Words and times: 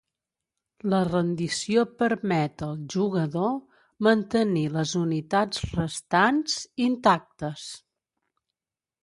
La 0.93 0.99
rendició 1.09 1.83
permet 1.99 2.63
al 2.67 2.73
jugador 2.93 3.51
mantenir 4.09 4.65
les 4.79 4.95
unitats 5.03 5.63
restants 5.77 6.57
intactes. 6.89 7.69